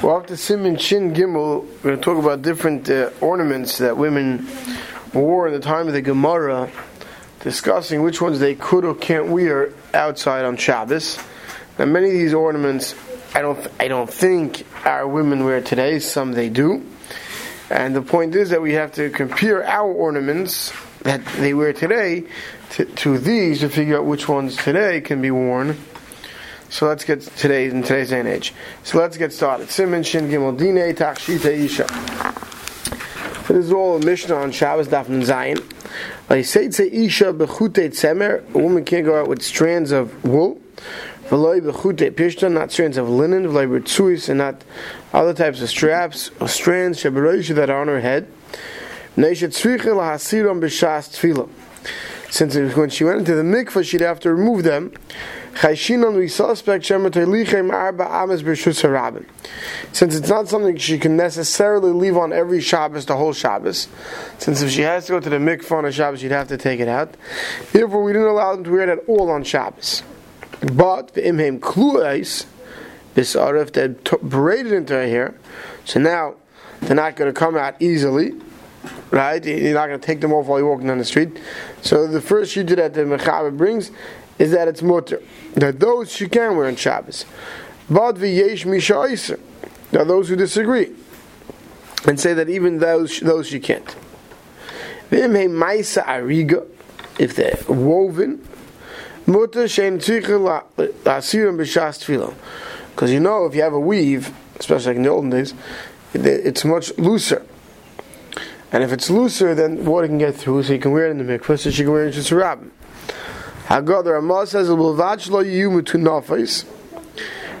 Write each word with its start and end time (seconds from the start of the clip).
Well, 0.00 0.16
after 0.16 0.34
Siman 0.34 0.78
Shin 0.78 1.12
Gimel, 1.12 1.64
we're 1.64 1.82
going 1.82 1.96
to 1.96 2.00
talk 2.00 2.18
about 2.18 2.40
different 2.40 2.88
uh, 2.88 3.10
ornaments 3.20 3.78
that 3.78 3.96
women 3.96 4.46
wore 5.12 5.48
in 5.48 5.52
the 5.52 5.58
time 5.58 5.88
of 5.88 5.92
the 5.92 6.02
Gemara, 6.02 6.70
discussing 7.40 8.02
which 8.04 8.20
ones 8.20 8.38
they 8.38 8.54
could 8.54 8.84
or 8.84 8.94
can't 8.94 9.26
wear 9.26 9.72
outside 9.92 10.44
on 10.44 10.56
Shabbos. 10.56 11.18
Now, 11.80 11.86
many 11.86 12.06
of 12.06 12.12
these 12.12 12.32
ornaments, 12.32 12.94
I 13.34 13.42
don't, 13.42 13.66
I 13.80 13.88
don't 13.88 14.08
think 14.08 14.64
our 14.84 15.08
women 15.08 15.44
wear 15.44 15.60
today. 15.60 15.98
Some 15.98 16.30
they 16.30 16.48
do, 16.48 16.86
and 17.68 17.96
the 17.96 18.02
point 18.02 18.36
is 18.36 18.50
that 18.50 18.62
we 18.62 18.74
have 18.74 18.92
to 18.92 19.10
compare 19.10 19.66
our 19.66 19.90
ornaments 19.90 20.72
that 21.00 21.26
they 21.38 21.54
wear 21.54 21.72
today 21.72 22.22
to, 22.70 22.84
to 22.84 23.18
these 23.18 23.60
to 23.60 23.68
figure 23.68 23.98
out 23.98 24.04
which 24.04 24.28
ones 24.28 24.56
today 24.56 25.00
can 25.00 25.20
be 25.20 25.32
worn 25.32 25.76
so 26.70 26.86
let's 26.86 27.04
get 27.04 27.22
today 27.22 27.66
in 27.66 27.82
today's 27.82 28.10
day 28.10 28.20
and 28.20 28.28
age. 28.28 28.54
So 28.84 28.98
let's 28.98 29.16
get 29.16 29.32
started. 29.32 29.68
Siman 29.68 30.04
Shin 30.04 30.28
Gimel 30.28 30.56
Dine 30.56 30.94
Tachshita 30.94 31.46
Isha. 31.46 31.86
This 33.48 33.64
is 33.64 33.72
all 33.72 33.96
a 33.96 34.04
Mishnah 34.04 34.34
on 34.34 34.52
Shabbos 34.52 34.88
Daf 34.88 35.06
Zayin. 35.06 35.62
Like 36.28 36.44
say 36.44 36.66
Isha 36.66 37.32
bechute 37.32 37.72
tzemer. 37.72 38.44
A 38.54 38.58
woman 38.58 38.84
can't 38.84 39.06
go 39.06 39.18
out 39.18 39.28
with 39.28 39.42
strands 39.42 39.90
of 39.90 40.22
wool. 40.24 40.60
V'loy 41.28 41.60
bechute 41.60 42.10
pishta, 42.12 42.52
not 42.52 42.70
strands 42.70 42.98
of 42.98 43.08
linen. 43.08 43.46
V'loy 43.46 43.80
b'tzuis, 43.80 44.28
and 44.28 44.38
not 44.38 44.62
other 45.14 45.32
types 45.32 45.62
of 45.62 45.70
straps 45.70 46.30
or 46.40 46.48
strands 46.48 47.02
shabaroisha 47.02 47.54
that 47.54 47.70
are 47.70 47.80
on 47.80 47.88
her 47.88 48.00
head. 48.00 48.26
Neishet 49.16 49.56
tzricha 49.56 49.94
lahasiram 49.94 50.60
b'shas 50.60 51.08
tefillah. 51.08 51.48
Since 52.30 52.56
when 52.76 52.90
she 52.90 53.04
went 53.04 53.20
into 53.20 53.34
the 53.34 53.42
mikvah, 53.42 53.88
she'd 53.88 54.02
have 54.02 54.20
to 54.20 54.34
remove 54.34 54.62
them. 54.64 54.92
Since 55.60 55.90
it's 60.14 60.28
not 60.28 60.48
something 60.48 60.76
she 60.76 60.98
can 60.98 61.16
necessarily 61.16 61.90
leave 61.90 62.16
on 62.16 62.32
every 62.32 62.60
Shabbos, 62.60 63.06
the 63.06 63.16
whole 63.16 63.32
Shabbos, 63.32 63.88
since 64.38 64.60
if 64.62 64.70
she 64.70 64.82
has 64.82 65.06
to 65.06 65.12
go 65.12 65.20
to 65.20 65.30
the 65.30 65.38
mikvah 65.38 65.78
on 65.78 65.84
a 65.86 65.92
Shabbos, 65.92 66.20
she'd 66.20 66.30
have 66.30 66.48
to 66.48 66.58
take 66.58 66.80
it 66.80 66.88
out. 66.88 67.16
Therefore, 67.72 68.02
we 68.02 68.12
didn't 68.12 68.28
allow 68.28 68.54
them 68.54 68.64
to 68.64 68.70
wear 68.70 68.82
it 68.82 68.90
at 68.90 68.98
all 69.08 69.30
on 69.30 69.42
Shabbos. 69.42 70.02
But 70.60 71.14
the 71.14 71.22
imhem 71.22 71.60
kluais, 71.60 72.44
this 73.14 73.34
if 73.34 73.72
they 73.72 73.88
braided 74.22 74.72
into 74.72 74.92
her 74.92 75.06
hair, 75.06 75.34
so 75.84 75.98
now 75.98 76.34
they're 76.80 76.94
not 76.94 77.16
going 77.16 77.32
to 77.32 77.38
come 77.38 77.56
out 77.56 77.80
easily 77.80 78.34
right? 79.10 79.44
You're 79.44 79.74
not 79.74 79.88
going 79.88 80.00
to 80.00 80.06
take 80.06 80.20
them 80.20 80.32
off 80.32 80.46
while 80.46 80.58
you're 80.58 80.68
walking 80.68 80.86
down 80.86 80.98
the 80.98 81.04
street. 81.04 81.40
So 81.82 82.06
the 82.06 82.20
first 82.20 82.54
shita 82.54 82.76
that 82.76 82.94
the 82.94 83.02
Mechaber 83.02 83.56
brings 83.56 83.90
is 84.38 84.52
that 84.52 84.68
it's 84.68 84.82
mutter. 84.82 85.22
That 85.54 85.80
those 85.80 86.12
she 86.12 86.28
can 86.28 86.56
wear 86.56 86.66
on 86.66 86.76
Shabbos. 86.76 87.24
But 87.90 88.16
v'yesh 88.16 88.66
misha 88.66 89.38
are 89.98 90.04
those 90.04 90.28
who 90.28 90.36
disagree 90.36 90.92
and 92.06 92.20
say 92.20 92.34
that 92.34 92.48
even 92.48 92.78
those 92.78 93.20
those 93.20 93.48
she 93.48 93.58
can't. 93.60 93.96
maisa 95.10 96.04
ariga, 96.04 96.66
if 97.18 97.34
they're 97.34 97.58
woven, 97.68 98.46
b'shas. 101.56 102.34
Because 102.90 103.10
you 103.10 103.20
know, 103.20 103.46
if 103.46 103.54
you 103.54 103.62
have 103.62 103.72
a 103.72 103.80
weave, 103.80 104.34
especially 104.58 104.86
like 104.88 104.96
in 104.96 105.02
the 105.02 105.08
olden 105.08 105.30
days, 105.30 105.54
it's 106.14 106.64
much 106.64 106.96
looser. 106.98 107.44
And 108.70 108.82
if 108.82 108.92
it's 108.92 109.08
looser, 109.08 109.54
then 109.54 109.84
water 109.84 110.06
can 110.06 110.18
get 110.18 110.34
through, 110.34 110.62
so 110.64 110.74
you 110.74 110.78
can 110.78 110.92
wear 110.92 111.06
it 111.06 111.10
in 111.10 111.18
the 111.18 111.38
mikvah, 111.38 111.58
so 111.58 111.70
she 111.70 111.84
can 111.84 111.92
wear 111.92 112.06
it 112.06 112.30
in 112.30 112.36
rabbin. 112.36 112.70
Haggadah 113.66 114.12
Ramah 114.14 114.46
says, 114.46 114.68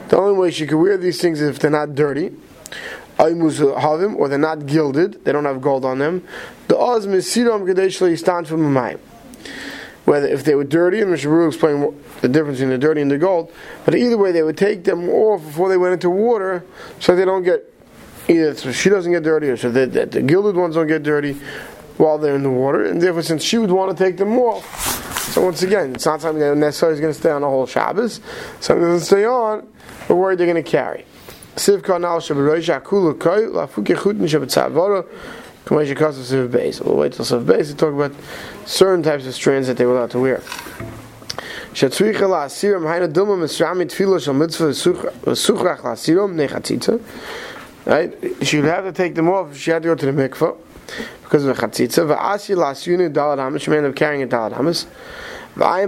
The 0.08 0.16
only 0.16 0.38
way 0.38 0.50
she 0.50 0.66
can 0.66 0.80
wear 0.80 0.96
these 0.98 1.20
things 1.20 1.40
is 1.40 1.48
if 1.48 1.58
they're 1.58 1.70
not 1.70 1.94
dirty. 1.94 2.32
Or 3.18 4.28
they're 4.28 4.38
not 4.38 4.66
gilded, 4.66 5.24
they 5.24 5.32
don't 5.32 5.44
have 5.44 5.60
gold 5.60 5.84
on 5.84 5.98
them. 5.98 6.24
The 6.68 6.78
Oz 6.78 7.06
Misiram 7.06 7.66
Kadesh 7.66 7.98
Istan 7.98 8.46
from 8.46 8.60
Mamayim. 8.60 9.00
Whether 10.04 10.28
if 10.28 10.44
they 10.44 10.54
were 10.54 10.64
dirty, 10.64 11.00
and 11.00 11.10
Mishnah 11.10 11.30
Berurah 11.30 11.48
explained 11.48 12.04
the 12.22 12.28
difference 12.28 12.58
between 12.58 12.70
the 12.70 12.78
dirty 12.78 13.02
and 13.02 13.10
the 13.10 13.18
gold, 13.18 13.52
but 13.84 13.94
either 13.94 14.16
way 14.16 14.32
they 14.32 14.42
would 14.42 14.56
take 14.56 14.84
them 14.84 15.08
off 15.10 15.42
before 15.42 15.68
they 15.68 15.76
went 15.76 15.94
into 15.94 16.08
water 16.08 16.64
so 17.00 17.14
they 17.14 17.26
don't 17.26 17.42
get 17.42 17.74
either 18.28 18.54
so 18.54 18.70
she 18.72 18.90
doesn't 18.90 19.10
get 19.12 19.22
dirty 19.22 19.48
or 19.48 19.56
so 19.56 19.70
that, 19.70 19.92
that 19.92 20.12
the 20.12 20.22
gilded 20.22 20.56
ones 20.56 20.74
don't 20.74 20.86
get 20.86 21.02
dirty 21.02 21.36
while 21.96 22.18
they're 22.18 22.36
in 22.36 22.42
the 22.44 22.50
water, 22.50 22.84
and 22.84 23.00
therefore 23.02 23.22
since 23.22 23.42
she 23.42 23.58
would 23.58 23.70
want 23.72 23.96
to 23.96 24.04
take 24.04 24.16
them 24.16 24.38
off, 24.38 25.32
so 25.32 25.44
once 25.44 25.62
again, 25.62 25.94
it's 25.94 26.06
not 26.06 26.20
something 26.20 26.40
that 26.40 26.56
necessarily 26.56 26.94
is 26.94 27.00
going 27.00 27.12
to 27.12 27.18
stay 27.18 27.30
on 27.30 27.42
the 27.42 27.48
whole 27.48 27.66
Shabbos. 27.66 28.20
Something 28.60 28.86
doesn't 28.86 29.06
stay 29.06 29.24
on, 29.24 29.66
we're 30.08 30.16
worried 30.16 30.38
they're 30.38 30.46
going 30.46 30.62
to 30.62 30.70
carry. 30.70 31.04
We'll 31.66 31.76
wait 31.76 31.92
till 37.12 37.24
siv 37.24 37.46
base 37.46 37.68
to 37.68 37.74
talk 37.76 37.92
about 37.92 38.14
certain 38.64 39.02
types 39.02 39.26
of 39.26 39.34
strands 39.34 39.66
that 39.66 39.76
they 39.76 39.84
were 39.84 39.96
allowed 39.96 40.12
to 40.12 40.20
wear. 40.20 40.40
Shal 41.74 41.90
mitzvah 41.90 42.14
suchrach 45.34 45.80
la'asiram 45.80 46.34
nechatzitza 46.36 47.00
Right? 47.88 48.12
She 48.46 48.58
would 48.58 48.66
have 48.66 48.84
to 48.84 48.92
take 48.92 49.14
them 49.14 49.30
off 49.30 49.52
if 49.52 49.58
she 49.58 49.70
had 49.70 49.82
to 49.82 49.88
go 49.88 49.94
to 49.94 50.12
the 50.12 50.12
mikvah 50.12 50.56
because 51.22 51.44
of 51.46 51.56
the 51.56 51.62
chatzitza. 51.66 52.06
Va'asi 52.14 52.54
lasuni 52.54 53.10
dalad 53.10 53.38
hamas. 53.38 53.62
She 53.62 53.70
may 53.70 53.78
end 53.78 53.86
up 53.86 53.96
carrying 53.96 54.22
a 54.22 54.26
dalad 54.26 54.52
hamas. 54.52 54.86
Once 55.58 55.80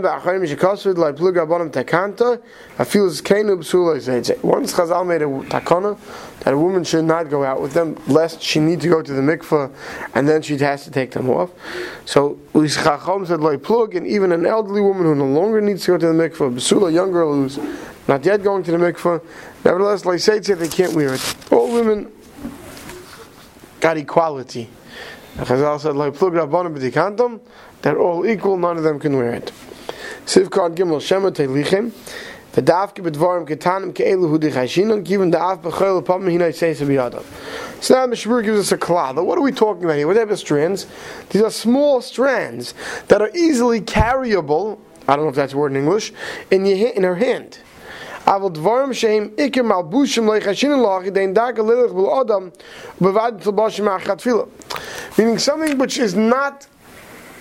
Chazal 4.72 5.06
made 5.06 5.22
a 5.22 5.26
takana 5.48 5.98
that 6.40 6.54
a 6.54 6.58
woman 6.58 6.82
should 6.82 7.04
not 7.04 7.30
go 7.30 7.44
out 7.44 7.60
with 7.60 7.72
them 7.72 7.96
lest 8.08 8.42
she 8.42 8.58
need 8.58 8.80
to 8.80 8.88
go 8.88 9.00
to 9.00 9.12
the 9.12 9.22
mikvah 9.22 9.72
and 10.14 10.28
then 10.28 10.42
she 10.42 10.58
has 10.58 10.82
to 10.82 10.90
take 10.90 11.12
them 11.12 11.30
off. 11.30 11.50
So 12.04 12.40
Chacham 12.52 13.26
said 13.26 13.38
plug 13.62 13.94
and 13.94 14.08
even 14.08 14.32
an 14.32 14.44
elderly 14.44 14.80
woman 14.80 15.04
who 15.04 15.14
no 15.14 15.26
longer 15.26 15.60
needs 15.60 15.84
to 15.84 15.92
go 15.92 15.98
to 15.98 16.06
the 16.06 16.14
mikvah, 16.14 16.52
b'sula, 16.52 16.92
young 16.92 17.12
girl 17.12 17.32
who's 17.32 17.60
not 18.08 18.24
yet 18.24 18.42
going 18.42 18.62
to 18.64 18.70
the 18.70 18.76
mikvah. 18.76 19.22
Nevertheless, 19.64 20.24
say 20.24 20.38
they 20.38 20.68
can't 20.68 20.94
wear 20.94 21.14
it. 21.14 21.52
All 21.52 21.72
women 21.72 22.10
got 23.80 23.96
equality. 23.96 24.68
Chazal 25.36 25.80
said, 25.80 25.96
like 25.96 26.14
plug 26.14 26.32
rabbanim 26.32 27.40
they're 27.82 27.98
all 27.98 28.26
equal, 28.26 28.58
none 28.58 28.76
of 28.76 28.82
them 28.82 28.98
can 28.98 29.16
wear 29.16 29.32
it. 29.32 29.52
Sivkad 30.26 30.76
gimel 30.76 31.00
shema 31.00 31.30
telichem. 31.30 31.92
V'davke 32.52 32.96
b'dvarim 32.96 33.48
ketanim 33.48 33.94
ke'elu 33.94 34.28
hu 34.28 34.38
dichashinon 34.38 35.04
given 35.04 35.30
da'af 35.30 35.62
b'chol 35.62 36.04
pam 36.04 36.22
hinay 36.22 36.50
seisa 36.50 36.84
b'yadav. 36.86 37.24
So 37.82 37.94
now 37.94 38.12
Mishmur 38.12 38.42
gives 38.42 38.58
us 38.58 38.72
a 38.72 38.76
klal. 38.76 39.24
What 39.24 39.38
are 39.38 39.42
we 39.42 39.52
talking 39.52 39.84
about 39.84 39.96
here? 39.96 40.06
What 40.06 40.14
type 40.14 40.30
of 40.30 40.38
strands? 40.38 40.86
These 41.30 41.42
are 41.42 41.50
small 41.50 42.02
strands 42.02 42.74
that 43.08 43.22
are 43.22 43.30
easily 43.34 43.80
carryable. 43.80 44.78
I 45.08 45.16
don't 45.16 45.24
know 45.24 45.30
if 45.30 45.36
that's 45.36 45.54
a 45.54 45.56
word 45.56 45.72
in 45.72 45.78
English. 45.78 46.12
In, 46.50 46.66
your, 46.66 46.88
in 46.88 47.04
her 47.04 47.14
hand. 47.14 47.60
אבל 48.29 48.49
דברים 48.49 48.93
שהם 48.93 49.29
עיקר 49.37 49.63
מלבושים 49.63 50.27
לא 50.27 50.37
יחשינו 50.37 50.83
לך, 50.83 51.07
דין 51.07 51.33
דקה 51.33 51.61
ללך 51.61 51.91
בלאדם, 51.91 52.49
ובבד 53.01 53.31
תלבושים 53.39 53.85
מאחת 53.85 54.17
תפילה. 54.17 54.43
Meaning 55.17 55.37
something 55.37 55.77
which 55.77 55.97
is 55.97 56.13
not 56.15 56.67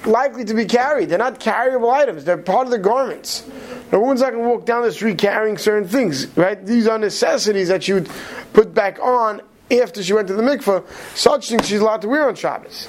likely 0.07 0.45
to 0.45 0.55
be 0.55 0.65
carried. 0.65 1.09
They're 1.09 1.19
not 1.19 1.41
carryable 1.41 1.91
items. 1.91 2.25
They're 2.25 2.37
part 2.37 2.67
of 2.67 2.71
the 2.71 2.79
garments. 2.79 3.45
A 3.93 3.99
woman's 3.99 4.21
not 4.21 4.33
going 4.33 4.45
to 4.45 4.49
walk 4.49 4.65
down 4.65 4.83
the 4.83 4.93
street 4.93 5.19
carrying 5.19 5.59
certain 5.59 5.89
things, 5.89 6.27
right? 6.37 6.65
These 6.65 6.87
are 6.87 6.99
necessities 6.99 7.69
that 7.69 7.85
she 7.85 7.93
would 7.93 8.09
put 8.53 8.75
back 8.75 8.99
on 9.01 9.41
after 9.71 10.03
she 10.03 10.13
went 10.13 10.29
to 10.29 10.35
the 10.35 10.43
mikveh. 10.43 10.85
Such 11.15 11.49
things 11.49 11.69
she's 11.69 11.81
allowed 11.81 12.03
to 12.03 12.09
wear 12.09 12.29
on 12.29 12.35
Shabbos. 12.35 12.89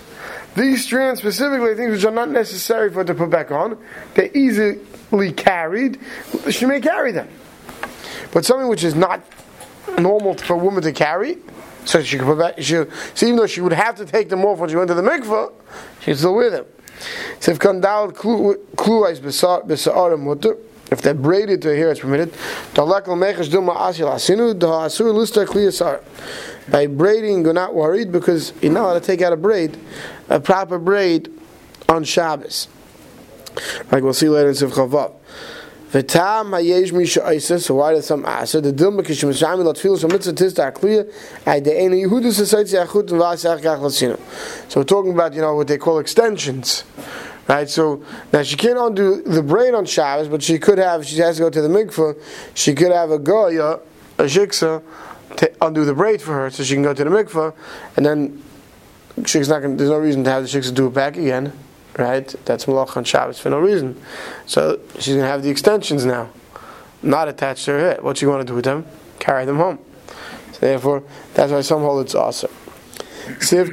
These 0.56 0.86
strands 0.86 1.20
specifically, 1.20 1.76
things 1.76 1.92
which 1.92 2.06
are 2.06 2.12
not 2.12 2.30
necessary 2.30 2.90
for 2.90 3.00
her 3.00 3.06
to 3.06 3.14
put 3.14 3.30
back 3.30 3.52
on, 3.52 3.78
they're 4.14 4.36
easily 4.36 5.32
carried. 5.34 6.00
She 6.50 6.66
may 6.66 6.80
carry 6.80 7.12
them. 7.12 7.28
But 8.33 8.45
something 8.45 8.69
which 8.69 8.85
is 8.85 8.95
not 8.95 9.23
normal 9.99 10.35
for 10.35 10.55
a 10.55 10.59
woman 10.59 10.83
to 10.85 10.93
carry, 10.93 11.39
so 11.85 12.03
she 12.03 12.17
could 12.17 12.27
provide, 12.27 12.63
she, 12.63 12.75
so 13.15 13.27
even 13.27 13.37
though 13.37 13.47
she 13.47 13.61
would 13.61 13.73
have 13.73 13.97
to 13.97 14.05
take 14.05 14.29
them 14.29 14.45
off 14.45 14.59
when 14.59 14.69
she 14.71 14.77
went 14.77 14.89
to 14.89 14.95
the 14.95 15.03
mikvah, 15.03 15.53
she 16.01 16.15
still 16.15 16.35
wear 16.35 16.51
them. 16.51 16.67
So 17.41 17.53
if 17.53 17.59
kandal 17.59 18.13
if 20.91 21.03
they're 21.03 21.15
braided 21.15 21.63
to 21.63 21.69
her 21.69 21.77
hair, 21.77 21.91
it's 21.93 22.01
permitted. 22.01 22.35
By 26.71 26.87
braiding, 26.87 27.45
you're 27.45 27.53
not 27.53 27.75
worried 27.75 28.13
because 28.13 28.53
you're 28.61 28.73
not 28.73 28.83
allowed 28.83 28.95
to 28.95 29.01
take 29.01 29.23
out 29.23 29.33
a 29.33 29.37
braid, 29.37 29.79
a 30.29 30.41
proper 30.41 30.79
braid 30.79 31.31
on 31.89 32.05
Shabbos. 32.05 32.69
Like 33.91 34.03
we'll 34.03 34.15
see 34.15 34.29
later 34.29 34.49
in 34.49 34.55
Sif 34.55 34.71
Chavav. 34.71 35.15
V'tam 35.93 36.51
hayesh 36.51 36.93
misha 36.93 37.33
isa. 37.33 37.59
So 37.59 37.77
why 37.77 37.93
does 37.93 38.07
some 38.07 38.25
asa? 38.25 38.61
The 38.61 38.73
dilma 38.73 39.01
kishim 39.01 39.31
shami 39.31 39.65
lot 39.65 39.77
filos 39.77 40.09
mitzvah 40.11 40.33
tis 40.35 40.55
ta'akliya. 40.55 41.13
Ay 41.47 41.61
de 41.61 41.81
enu 41.81 42.09
Yehudus 42.09 42.41
asaytzi 42.41 42.85
achut 42.87 43.09
v'asach 43.09 43.61
kach 43.61 43.81
latzino. 43.81 44.19
So 44.71 44.81
we're 44.81 44.85
talking 44.85 45.13
about 45.13 45.35
you 45.35 45.41
know 45.41 45.55
what 45.55 45.67
they 45.67 45.79
call 45.79 45.99
extensions. 45.99 46.85
Right, 47.49 47.69
so 47.69 48.05
now 48.33 48.45
she 48.45 48.55
can't 48.55 48.79
undo 48.79 49.23
the 49.23 49.43
braid 49.43 49.75
on 49.75 49.85
Shabbos, 49.85 50.29
but 50.29 50.41
she 50.41 50.61
could 50.61 50.79
have. 50.79 51.05
She 51.05 51.17
has 51.19 51.39
to 51.39 51.43
go 51.43 51.51
to 51.51 51.61
the 51.61 51.67
mikveh. 51.67 52.17
She 52.55 52.75
could 52.75 52.93
have 52.93 53.11
a 53.11 53.19
goya, 53.19 53.81
a 54.19 54.25
shiksa, 54.25 54.81
to 55.37 55.53
undo 55.61 55.85
the 55.85 55.95
braid 55.95 56.23
for 56.23 56.33
her 56.35 56.51
so 56.51 56.63
she 56.63 56.75
can 56.75 56.85
go 56.85 56.95
to 56.95 57.03
the 57.03 57.11
mikveh, 57.11 57.53
and 57.97 58.07
then 58.07 58.41
she's 59.27 59.49
not 59.49 59.63
going. 59.63 59.77
There's 59.77 59.91
no 59.91 59.99
reason 59.99 60.23
to 60.23 60.31
have 60.31 60.45
the 60.45 60.49
shiksa 60.49 60.73
do 60.73 60.87
it 60.87 60.95
back 60.95 61.17
again, 61.17 61.53
right? 62.01 62.35
That's 62.45 62.65
malach 62.65 62.97
on 62.97 63.05
Shabbos 63.05 63.39
for 63.39 63.51
no 63.51 63.61
reason. 63.61 64.01
So 64.47 64.81
she's 64.95 65.15
going 65.15 65.21
to 65.21 65.27
have 65.27 65.43
the 65.43 65.51
extensions 65.51 66.05
now, 66.05 66.31
not 67.03 67.29
attached 67.29 67.67
to 67.67 67.73
her 67.73 67.79
head. 67.79 68.03
What 68.03 68.19
she 68.19 68.27
going 68.27 68.45
to 68.45 68.45
do 68.45 68.55
with 68.55 68.65
them? 68.65 68.87
Carry 69.19 69.45
them 69.45 69.57
home. 69.57 69.79
So 70.53 70.61
therefore, 70.61 71.03
that's 71.35 71.53
why 71.53 71.61
some 71.61 71.83
hold 71.83 72.07
it's 72.07 72.15
awesome. 72.15 72.51
These 73.39 73.53
ones 73.53 73.71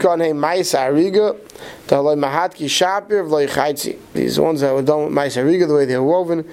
that 4.62 4.74
were 4.74 4.82
done 4.82 5.06
with 5.06 5.14
Maisa 5.14 5.44
Ariga, 5.44 5.68
the 5.68 5.74
way 5.74 5.86
they 5.86 5.98
were 5.98 6.04
woven, 6.04 6.46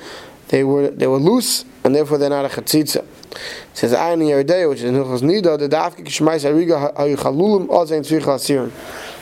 they 0.49 0.65
were 0.65 0.89
they 0.89 1.07
were 1.07 1.19
loose, 1.19 1.65
and 1.83 1.95
therefore 1.95 2.19
they're 2.19 2.31
not 2.31 2.47
a 2.47 2.49
chatzitza. 2.49 3.05
It 3.35 3.75
says 3.75 3.93
Ayin 3.93 4.21
Yerdei, 4.21 4.69
which 4.69 4.79
is 4.79 4.85
in 4.85 4.95
Nida, 4.95 5.59
the 5.59 5.69
Dafke 5.69 6.05
Kishmais 6.05 6.45
Ariga 6.49 6.95
Hayu 6.95 7.17
Chalulim 7.17 7.67
Ozein 7.67 8.03
Tzvicha 8.03 8.39
Asirim. 8.39 8.71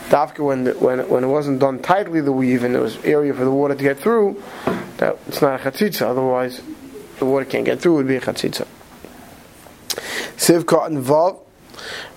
Dafke, 0.08 0.40
when, 0.40 0.66
when, 0.81 1.08
when 1.08 1.25
it 1.25 1.28
wasn't 1.28 1.60
done 1.60 1.81
tightly, 1.81 2.20
the 2.20 2.32
weave, 2.32 2.64
and 2.64 2.75
there 2.75 2.82
was 2.82 2.96
area 3.04 3.32
for 3.32 3.44
the 3.44 3.50
water 3.50 3.75
to 3.75 3.82
get 3.82 3.99
through, 3.99 4.43
that 4.99 5.16
it's 5.26 5.40
not 5.43 5.60
a 5.60 5.70
chatzitza, 5.70 6.02
otherwise 6.02 6.60
the 7.19 7.25
water 7.25 7.44
can't 7.44 7.64
get 7.64 7.81
through, 7.81 7.94
it 7.94 7.96
would 7.99 8.08
be 8.08 8.16
a 8.16 8.20
chatzitza. 8.20 8.66
Sivka 10.37 10.88
involved. 10.88 11.40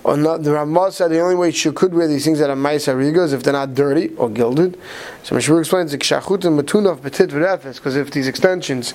Or 0.04 0.16
not, 0.16 0.42
the 0.44 0.52
Ramah 0.52 0.92
said 0.92 1.10
the 1.10 1.20
only 1.20 1.34
way 1.34 1.50
she 1.50 1.72
could 1.72 1.92
wear 1.92 2.06
these 2.06 2.24
things 2.24 2.38
that 2.38 2.50
are 2.50 2.56
mais 2.56 2.86
hariga 2.86 3.24
is 3.24 3.32
if 3.32 3.42
they're 3.42 3.52
not 3.52 3.74
dirty 3.74 4.14
or 4.16 4.28
gilded. 4.28 4.78
So 5.24 5.34
Meshur 5.34 5.58
explains 5.58 5.90
the 5.90 5.98
kshachut 5.98 6.44
and 6.44 6.58
matuna 6.58 7.00
petit 7.00 7.26
v'refes 7.26 7.76
because 7.76 7.96
if 7.96 8.12
these 8.12 8.28
extensions 8.28 8.94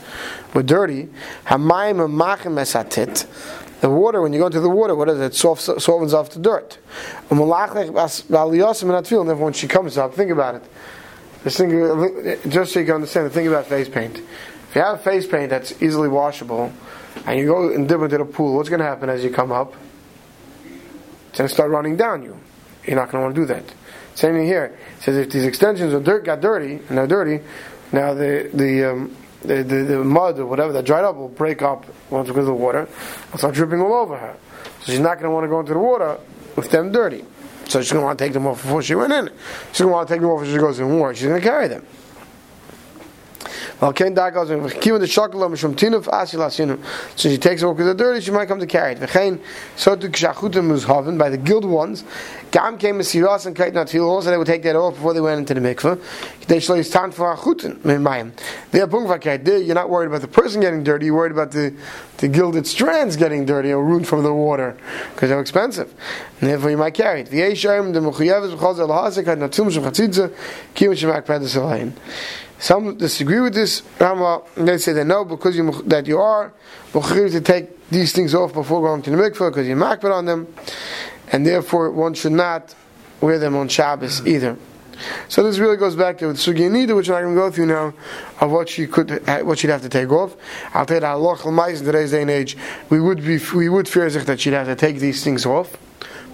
were 0.53 0.63
dirty, 0.63 1.09
hamayim 1.47 2.07
amachim 2.07 2.55
esatit. 2.59 3.25
The 3.81 3.89
water, 3.89 4.21
when 4.21 4.31
you 4.31 4.39
go 4.39 4.45
into 4.45 4.59
the 4.59 4.69
water, 4.69 4.95
what 4.95 5.09
is 5.09 5.19
it? 5.19 5.25
It 5.25 5.35
soft, 5.35 5.61
softens 5.61 6.13
off 6.13 6.29
the 6.29 6.39
dirt. 6.39 6.77
And 7.29 7.39
when 9.39 9.53
she 9.53 9.67
comes 9.67 9.97
up, 9.97 10.13
think 10.13 10.31
about 10.31 10.55
it. 10.55 10.63
Just, 11.43 11.57
think, 11.57 11.71
just 12.47 12.73
so 12.73 12.79
you 12.79 12.85
can 12.85 12.95
understand, 12.95 13.31
think 13.31 13.47
about 13.47 13.65
face 13.65 13.89
paint. 13.89 14.19
If 14.19 14.75
you 14.75 14.81
have 14.81 15.01
face 15.01 15.25
paint 15.25 15.49
that's 15.49 15.81
easily 15.81 16.07
washable, 16.07 16.71
and 17.25 17.39
you 17.39 17.45
go 17.47 17.73
and 17.73 17.89
dip 17.89 18.01
into 18.01 18.19
the 18.19 18.25
pool, 18.25 18.55
what's 18.55 18.69
going 18.69 18.79
to 18.79 18.85
happen 18.85 19.09
as 19.09 19.23
you 19.23 19.31
come 19.31 19.51
up? 19.51 19.73
It's 21.29 21.39
going 21.39 21.47
to 21.47 21.53
start 21.53 21.71
running 21.71 21.97
down 21.97 22.21
you. 22.23 22.39
You're 22.85 22.97
not 22.97 23.11
going 23.11 23.21
to 23.21 23.25
want 23.25 23.35
to 23.35 23.41
do 23.41 23.45
that. 23.47 23.63
Same 24.13 24.33
thing 24.33 24.45
here. 24.45 24.77
It 24.97 25.03
says 25.03 25.17
if 25.17 25.31
these 25.31 25.45
extensions 25.45 25.93
are 25.93 25.99
dirt, 25.99 26.25
got 26.25 26.41
dirty, 26.41 26.73
and 26.87 26.97
they're 26.97 27.07
dirty, 27.07 27.43
now 27.91 28.13
the 28.13 28.49
the, 28.53 28.91
um, 28.91 29.17
the, 29.41 29.63
the, 29.63 29.75
the 29.83 30.03
mud 30.03 30.39
or 30.39 30.45
whatever 30.45 30.71
that 30.73 30.85
dried 30.85 31.03
up 31.03 31.15
will 31.15 31.29
break 31.29 31.61
up 31.61 31.85
once 32.09 32.27
because 32.27 32.41
of 32.41 32.45
the 32.47 32.53
water 32.53 32.87
and 33.31 33.39
start 33.39 33.55
dripping 33.55 33.81
all 33.81 33.93
over 33.93 34.17
her. 34.17 34.35
So 34.81 34.91
she's 34.91 34.99
not 34.99 35.15
going 35.15 35.25
to 35.25 35.31
want 35.31 35.43
to 35.45 35.49
go 35.49 35.59
into 35.59 35.73
the 35.73 35.79
water 35.79 36.17
with 36.55 36.69
them 36.71 36.91
dirty. 36.91 37.25
So 37.65 37.81
she's 37.81 37.91
going 37.91 38.01
to 38.01 38.05
want 38.05 38.19
to 38.19 38.25
take 38.25 38.33
them 38.33 38.47
off 38.47 38.61
before 38.61 38.83
she 38.83 38.95
went 38.95 39.13
in. 39.13 39.29
She's 39.71 39.81
going 39.81 39.89
to 39.89 39.93
want 39.93 40.07
to 40.07 40.13
take 40.13 40.21
them 40.21 40.29
off 40.29 40.43
as 40.43 40.49
she 40.51 40.57
goes 40.57 40.79
in 40.79 40.99
water. 40.99 41.15
She's 41.15 41.27
going 41.27 41.41
to 41.41 41.47
carry 41.47 41.67
them. 41.67 41.85
Well, 43.79 43.93
Ken 43.93 44.15
Dagas 44.15 44.49
and 44.51 44.81
Kiva 44.81 44.99
the 44.99 45.05
Shakalam 45.05 45.57
from 45.59 45.75
Tinuf 45.75 46.07
ah, 46.11 46.23
Asilasinu. 46.23 46.79
So 47.15 47.29
she 47.29 47.37
takes 47.37 47.63
it 47.63 47.65
because 47.65 47.85
they're 47.85 47.93
dirty, 47.93 48.21
she 48.21 48.31
might 48.31 48.47
come 48.47 48.59
to 48.59 48.67
carry 48.67 48.93
it. 48.93 48.99
V'chein 48.99 49.39
so 49.75 49.95
to 49.95 50.07
Kshachutim 50.09 50.69
Muzhaven 50.69 51.17
by 51.17 51.29
the 51.29 51.37
guild 51.37 51.65
ones. 51.65 52.03
Gam 52.51 52.77
came 52.77 52.99
a 52.99 53.03
Siras 53.03 53.45
and 53.45 53.55
Kait 53.55 53.71
Natil 53.71 54.05
also 54.05 54.29
they 54.29 54.37
would 54.37 54.47
take 54.47 54.63
that 54.63 54.75
off 54.75 54.95
before 54.95 55.13
they 55.13 55.21
went 55.21 55.39
into 55.39 55.59
the 55.59 55.61
mikveh. 55.61 56.47
They 56.47 56.59
show 56.59 56.75
you 56.75 56.83
stand 56.83 57.15
for 57.15 57.33
Achutin 57.35 57.77
Mayim. 57.77 58.33
They're 58.71 58.87
Pungvakai. 58.87 59.65
You're 59.65 59.75
not 59.75 59.89
worried 59.89 60.07
about 60.07 60.21
the 60.21 60.27
person 60.27 60.61
getting 60.61 60.83
dirty, 60.83 61.07
you're 61.07 61.15
worried 61.15 61.31
about 61.31 61.51
the, 61.51 61.73
the 62.17 62.27
gilded 62.27 62.67
strands 62.67 63.15
getting 63.15 63.45
dirty 63.45 63.71
or 63.71 63.83
ruined 63.83 64.07
from 64.07 64.23
the 64.23 64.33
water 64.33 64.77
because 65.13 65.29
they're 65.29 65.39
expensive. 65.39 65.93
And 66.41 66.49
therefore 66.49 66.71
you 66.71 66.77
might 66.77 66.93
carry 66.93 67.21
it. 67.21 67.29
V'yeshayim 67.29 67.93
the 67.93 67.99
Mechuyeves 67.99 68.55
B'chaz 68.55 68.79
El 68.79 68.89
Hasek 68.89 69.23
Kait 69.23 69.37
Natil 69.37 69.65
Mishum 69.65 69.89
Chatzitza 69.89 70.31
Elayin. 70.75 71.93
Some 72.61 72.95
disagree 72.95 73.39
with 73.39 73.55
this 73.55 73.81
Rama. 73.99 74.43
They 74.53 74.77
say 74.77 74.93
that 74.93 75.05
no, 75.05 75.25
because 75.25 75.57
you 75.57 75.71
that 75.87 76.05
you 76.05 76.19
are 76.19 76.53
mechuyev 76.93 77.31
to 77.31 77.41
take 77.41 77.89
these 77.89 78.13
things 78.13 78.35
off 78.35 78.53
before 78.53 78.81
going 78.81 79.01
to 79.01 79.09
the 79.09 79.17
mikveh 79.17 79.49
because 79.49 79.67
you're 79.67 79.75
makbid 79.75 80.13
on 80.13 80.25
them, 80.25 80.47
and 81.31 81.45
therefore 81.45 81.89
one 81.89 82.13
should 82.13 82.33
not 82.33 82.75
wear 83.19 83.39
them 83.39 83.55
on 83.55 83.67
Shabbos 83.67 84.19
mm-hmm. 84.19 84.27
either. 84.27 84.57
So 85.27 85.41
this 85.41 85.57
really 85.57 85.75
goes 85.75 85.95
back 85.95 86.19
to 86.19 86.27
the 86.27 86.33
sugi 86.33 86.69
nida, 86.69 86.95
which 86.95 87.09
I'm 87.09 87.15
not 87.15 87.21
going 87.21 87.35
to 87.35 87.41
go 87.41 87.49
through 87.49 87.65
now, 87.65 87.93
of 88.39 88.51
what 88.51 88.69
she 88.69 88.85
could, 88.85 89.27
what 89.43 89.57
she'd 89.57 89.71
have 89.71 89.81
to 89.81 89.89
take 89.89 90.11
off. 90.11 90.35
I'll 90.75 90.85
tell 90.85 90.97
you 90.97 91.01
that 91.01 91.15
halach 91.15 91.79
in 91.79 91.83
today's 91.83 92.11
day 92.11 92.21
and 92.21 92.29
age, 92.29 92.55
we 92.91 93.01
would 93.01 93.23
be, 93.23 93.39
we 93.55 93.69
would 93.69 93.87
fear 93.87 94.07
that 94.07 94.39
she'd 94.39 94.53
have 94.53 94.67
to 94.67 94.75
take 94.75 94.99
these 94.99 95.23
things 95.23 95.47
off 95.47 95.75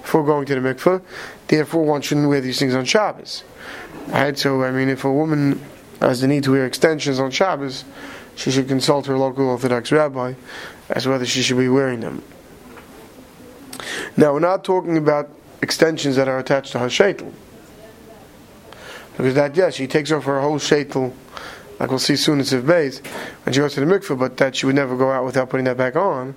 before 0.01 0.25
going 0.25 0.45
to 0.47 0.55
the 0.55 0.59
mikveh. 0.59 1.01
Therefore, 1.47 1.85
one 1.85 2.01
shouldn't 2.01 2.27
wear 2.27 2.41
these 2.41 2.59
things 2.59 2.75
on 2.75 2.83
Shabbos. 2.83 3.45
Right? 4.07 4.37
So, 4.37 4.63
I 4.63 4.71
mean, 4.71 4.89
if 4.89 5.05
a 5.05 5.11
woman 5.13 5.61
has 5.99 6.21
the 6.21 6.27
need 6.27 6.43
to 6.43 6.51
wear 6.51 6.65
extensions 6.65 7.19
on 7.19 7.31
Shabbos, 7.31 7.83
she 8.35 8.51
should 8.51 8.67
consult 8.67 9.07
her 9.07 9.17
local 9.17 9.49
Orthodox 9.49 9.91
rabbi 9.91 10.35
as 10.89 11.03
to 11.03 11.09
whether 11.09 11.25
she 11.25 11.41
should 11.41 11.57
be 11.57 11.69
wearing 11.69 12.01
them. 12.01 12.23
Now, 14.15 14.33
we're 14.33 14.39
not 14.39 14.63
talking 14.63 14.97
about 14.97 15.29
extensions 15.61 16.15
that 16.15 16.27
are 16.27 16.37
attached 16.37 16.71
to 16.73 16.79
her 16.79 16.87
shaitel. 16.87 17.31
Because 19.15 19.33
that, 19.33 19.55
yes, 19.55 19.75
she 19.75 19.87
takes 19.87 20.11
off 20.11 20.25
her 20.25 20.39
whole 20.39 20.59
shaitel, 20.59 21.13
like 21.79 21.89
we'll 21.89 21.99
see 21.99 22.15
soon 22.15 22.39
in 22.39 22.45
Siv 22.45 22.61
Beis, 22.61 23.05
when 23.43 23.53
she 23.53 23.59
goes 23.59 23.73
to 23.73 23.79
the 23.79 23.85
mikveh, 23.85 24.17
but 24.17 24.37
that 24.37 24.55
she 24.55 24.67
would 24.67 24.75
never 24.75 24.95
go 24.95 25.11
out 25.11 25.25
without 25.25 25.49
putting 25.49 25.65
that 25.65 25.77
back 25.77 25.95
on. 25.95 26.35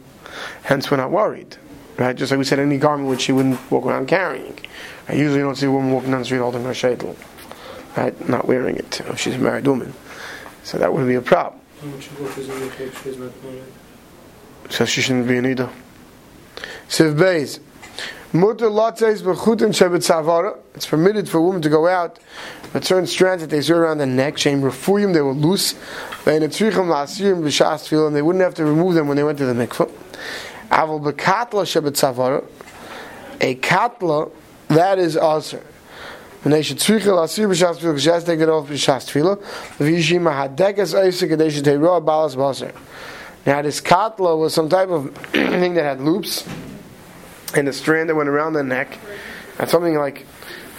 Hence, 0.63 0.91
we're 0.91 0.97
not 0.97 1.11
worried. 1.11 1.57
Right? 1.99 2.17
Just 2.17 2.31
like 2.31 2.39
we 2.39 2.45
said, 2.45 2.59
any 2.59 2.79
garment 2.79 3.11
which 3.11 3.21
she 3.21 3.33
wouldn't 3.33 3.71
walk 3.71 3.85
around 3.85 4.09
carrying. 4.09 4.59
I 5.07 5.15
usually 5.15 5.41
don't 5.41 5.57
see 5.57 5.67
a 5.67 5.71
woman 5.71 5.93
walking 5.93 6.13
down 6.13 6.21
the 6.21 6.25
street 6.25 6.39
holding 6.39 6.65
her 6.65 6.71
shaitel 6.71 7.15
right? 7.97 8.29
Not 8.29 8.47
wearing 8.47 8.77
it. 8.77 9.01
If 9.01 9.19
she's 9.21 9.35
a 9.35 9.39
married 9.39 9.67
woman, 9.67 9.95
so 10.63 10.79
that 10.79 10.93
wouldn't 10.93 11.09
be 11.09 11.15
a 11.15 11.23
problem. 11.23 11.61
So 14.69 14.85
she 14.85 15.01
shouldn't 15.01 15.27
be 15.27 15.39
an 15.39 15.47
Ida. 15.47 15.71
Siv 16.89 17.15
Beis. 17.17 17.61
Mutter 18.33 18.67
latzes 18.67 19.23
b'chutin 19.23 19.71
shebet 19.71 20.05
savara. 20.07 20.57
It's 20.75 20.87
permitted 20.87 21.29
for 21.29 21.39
a 21.39 21.43
woman 21.43 21.63
to 21.63 21.69
go 21.69 21.89
out 21.89 22.21
with 22.73 22.85
certain 22.85 23.09
strands 23.09 23.43
that 23.43 23.51
they 23.51 23.61
sew 23.61 23.77
around 23.77 23.99
the 23.99 24.07
neck. 24.07 24.39
Shem 24.39 24.63
refuyim, 24.63 25.13
they 25.15 25.21
were 25.21 25.33
loose. 25.33 25.73
Ve'in 26.25 26.43
etzrichim 26.43 26.87
la'asirim 26.87 27.43
b'shas 27.43 27.89
tefillah, 27.89 28.07
and 28.07 28.15
they 28.15 28.23
wouldn't 28.23 28.45
have 28.45 28.55
to 28.55 28.65
remove 28.65 28.95
them 28.95 29.09
when 29.09 29.17
they 29.17 29.25
went 29.25 29.39
to 29.39 29.47
the 29.47 29.55
mikvah. 29.55 29.91
B'katla 30.71 31.65
shebet 31.65 31.97
savara. 31.97 32.45
A 33.41 33.57
katla, 33.57 34.31
that 34.69 35.01
is 35.01 35.17
also. 36.45 36.49
When 36.49 36.63
should 36.63 36.79
tzrichel 36.79 37.23
asir 37.23 37.49
b'shas 37.49 37.79
tefillah, 37.79 37.95
because 37.95 38.25
to 38.25 38.31
take 38.31 38.41
it 38.41 38.49
off 38.49 38.69
b'shas 38.69 39.11
tefillah. 39.11 39.43
V'yishim 39.79 40.57
hadekas 40.57 40.95
oisik, 40.95 41.31
kadei 41.31 41.51
should 41.51 41.65
take 41.65 41.81
raw 41.81 42.01
balas 42.01 42.37
baser. 42.37 42.73
Now 43.47 43.63
this 43.63 43.81
katla 43.81 44.39
was 44.39 44.53
some 44.55 44.69
type 44.69 44.89
of 44.89 45.17
thing 45.33 45.75
that 45.75 45.83
had 45.83 46.01
loops, 46.01 46.47
and 47.55 47.69
a 47.69 47.73
strand 47.73 48.09
that 48.09 48.15
went 48.15 48.29
around 48.29 48.53
the 48.53 48.63
neck, 48.63 48.99
and 49.59 49.69
something 49.69 49.97
like 49.97 50.27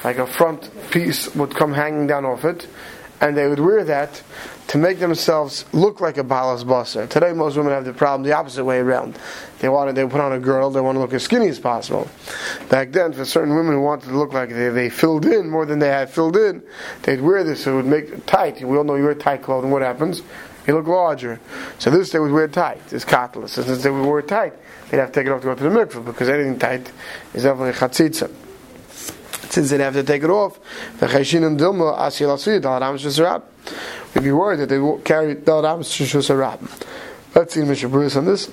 like 0.03 0.17
a 0.17 0.25
front 0.25 0.69
piece 0.89 1.33
would 1.35 1.55
come 1.55 1.73
hanging 1.73 2.07
down 2.07 2.25
off 2.25 2.43
it, 2.43 2.67
and 3.21 3.37
they 3.37 3.47
would 3.47 3.59
wear 3.59 3.83
that 3.85 4.21
to 4.67 4.77
make 4.77 4.99
themselves 4.99 5.65
look 5.73 6.01
like 6.01 6.17
a 6.17 6.23
balas 6.23 6.63
basar. 6.63 7.07
Today, 7.07 7.33
most 7.33 7.55
women 7.55 7.71
have 7.71 7.85
the 7.85 7.93
problem 7.93 8.23
the 8.23 8.33
opposite 8.33 8.65
way 8.65 8.79
around. 8.79 9.17
They 9.59 9.69
wanted 9.69 9.95
they 9.95 10.05
put 10.05 10.19
on 10.19 10.33
a 10.33 10.39
girdle, 10.39 10.71
they 10.71 10.81
want 10.81 10.95
to 10.95 10.99
look 10.99 11.13
as 11.13 11.23
skinny 11.23 11.47
as 11.47 11.59
possible. 11.59 12.09
Back 12.69 12.91
then, 12.91 13.13
for 13.13 13.23
certain 13.23 13.55
women 13.55 13.73
who 13.73 13.81
wanted 13.81 14.07
to 14.07 14.17
look 14.17 14.33
like 14.33 14.49
they, 14.49 14.69
they 14.69 14.89
filled 14.89 15.25
in 15.25 15.49
more 15.49 15.65
than 15.65 15.79
they 15.79 15.89
had 15.89 16.09
filled 16.09 16.35
in, 16.35 16.63
they'd 17.03 17.21
wear 17.21 17.43
this. 17.43 17.63
So 17.63 17.73
it 17.73 17.75
would 17.77 17.85
make 17.85 18.09
it 18.09 18.25
tight. 18.25 18.61
We 18.63 18.75
all 18.75 18.83
know 18.83 18.95
you 18.95 19.03
wear 19.03 19.15
tight 19.15 19.43
clothing. 19.43 19.69
What 19.69 19.83
happens? 19.83 20.23
You 20.67 20.75
look 20.75 20.87
larger. 20.87 21.39
So 21.79 21.91
this 21.91 22.11
they 22.11 22.19
would 22.19 22.31
wear 22.31 22.47
tight. 22.47 22.87
This 22.87 23.05
catalyst. 23.05 23.57
And 23.57 23.67
since 23.67 23.83
they 23.83 23.89
would 23.89 24.05
wear 24.05 24.21
tight, 24.21 24.53
they'd 24.89 24.97
have 24.97 25.11
to 25.11 25.19
take 25.19 25.27
it 25.27 25.31
off 25.31 25.41
to 25.41 25.47
go 25.47 25.55
to 25.55 25.63
the 25.63 25.69
mikveh 25.69 26.05
because 26.05 26.27
anything 26.27 26.57
tight 26.57 26.91
is 27.33 27.43
definitely 27.43 27.73
chatzitza 27.73 28.31
since 29.51 29.69
they'd 29.69 29.81
have 29.81 29.93
to 29.93 30.03
take 30.03 30.23
it 30.23 30.29
off. 30.29 30.59
We'd 34.13 34.23
be 34.23 34.31
worried 34.31 34.59
that 34.59 34.69
they 34.69 34.79
will 34.79 34.99
carry. 34.99 35.35
Let's 37.33 37.53
see 37.53 37.63
Mishnah 37.63 37.89
Berurah 37.89 38.17
on 38.17 38.25
this. 38.25 38.49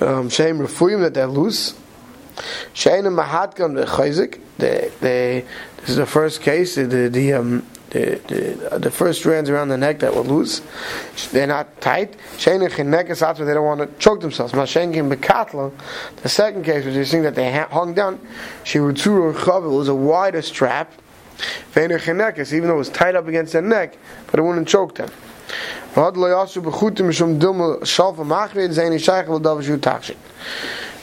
Um, 0.00 0.28
Shem 0.28 0.58
Refuyim 0.58 1.00
that 1.00 1.14
they're 1.14 1.26
loose. 1.26 1.74
Shein 2.74 3.06
and 3.06 3.16
Mahatkan 3.16 3.86
Chayzik. 3.86 4.40
They, 4.58 4.90
they, 5.00 5.44
this 5.78 5.90
is 5.90 5.96
the 5.96 6.06
first 6.06 6.42
case. 6.42 6.74
The, 6.74 7.08
the, 7.08 7.32
um, 7.34 7.66
the, 7.90 8.20
the, 8.26 8.72
uh, 8.72 8.78
the, 8.78 8.90
first 8.90 9.20
strands 9.20 9.48
around 9.48 9.68
the 9.68 9.76
neck 9.76 10.00
that 10.00 10.14
were 10.14 10.22
loose, 10.22 10.60
they're 11.30 11.46
not 11.46 11.80
tight. 11.80 12.16
And 12.46 12.94
after 12.94 13.44
they 13.44 13.54
don't 13.54 13.64
want 13.64 13.80
to 13.80 13.86
choke 13.98 14.20
themselves. 14.20 14.52
The 14.52 14.66
second 16.26 16.64
case 16.64 16.84
was 16.84 16.94
this 16.94 17.10
thing 17.10 17.22
that 17.22 17.34
they 17.34 17.52
hung 17.52 17.94
down. 17.94 18.20
She 18.64 18.80
would 18.80 18.96
chav. 18.96 19.64
It 19.64 19.68
was 19.68 19.88
a 19.88 19.94
wider 19.94 20.42
strap. 20.42 20.92
Even 21.76 21.90
though 21.98 22.74
it 22.74 22.76
was 22.76 22.88
tied 22.88 23.14
up 23.14 23.28
against 23.28 23.52
their 23.52 23.62
neck, 23.62 23.98
but 24.30 24.40
it 24.40 24.42
wouldn't 24.42 24.66
choke 24.66 24.94
them. 24.96 25.10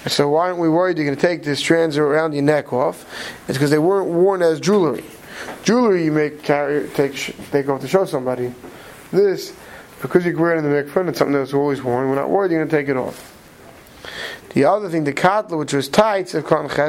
So 0.05 0.29
why 0.29 0.47
aren't 0.47 0.59
we 0.59 0.69
worried 0.69 0.97
you're 0.97 1.05
going 1.05 1.15
to 1.15 1.21
take 1.21 1.43
this 1.43 1.59
strands 1.59 1.97
around 1.97 2.33
your 2.33 2.43
neck 2.43 2.73
off? 2.73 3.05
It's 3.47 3.57
because 3.57 3.69
they 3.71 3.79
weren't 3.79 4.09
worn 4.09 4.41
as 4.41 4.59
jewelry. 4.59 5.05
Jewelry 5.63 6.05
you 6.05 6.11
make 6.11 6.43
carry 6.43 6.87
take 6.89 7.15
take 7.51 7.69
off 7.69 7.81
to 7.81 7.87
show 7.87 8.05
somebody. 8.05 8.53
This 9.11 9.53
because 10.01 10.25
you 10.25 10.37
wear 10.37 10.55
it 10.55 10.59
in 10.59 10.65
the 10.65 10.69
mikvah, 10.69 11.09
it's 11.09 11.17
something 11.17 11.33
that's 11.33 11.53
always 11.53 11.81
worn. 11.81 12.09
We're 12.09 12.15
not 12.15 12.29
worried 12.29 12.51
you're 12.51 12.59
going 12.59 12.69
to 12.69 12.75
take 12.75 12.89
it 12.89 12.97
off. 12.97 13.31
The 14.53 14.65
other 14.65 14.89
thing, 14.89 15.05
the 15.05 15.13
katla, 15.13 15.57
which 15.57 15.73
was 15.73 15.87
tight, 15.87 16.33
because 16.33 16.83